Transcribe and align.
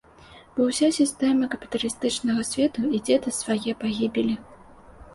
Бо 0.53 0.61
ўся 0.69 0.89
сістэма 0.99 1.51
капіталістычнага 1.53 2.49
свету 2.51 2.89
ідзе 3.03 3.23
да 3.29 3.39
свае 3.41 3.71
пагібелі. 3.87 4.35